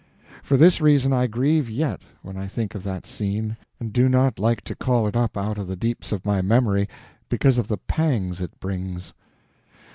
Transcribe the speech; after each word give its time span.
For 0.41 0.57
this 0.57 0.81
reason 0.81 1.13
I 1.13 1.27
grieve 1.27 1.69
yet, 1.69 2.01
when 2.23 2.35
I 2.35 2.47
think 2.47 2.73
of 2.73 2.81
that 2.81 3.05
scene, 3.05 3.55
and 3.79 3.93
do 3.93 4.09
not 4.09 4.39
like 4.39 4.61
to 4.61 4.73
call 4.75 5.05
it 5.05 5.15
up 5.15 5.37
out 5.37 5.59
of 5.59 5.67
the 5.67 5.75
deeps 5.75 6.11
of 6.11 6.25
my 6.25 6.41
memory 6.41 6.89
because 7.29 7.59
of 7.59 7.67
the 7.67 7.77
pangs 7.77 8.41
it 8.41 8.59
brings. 8.59 9.13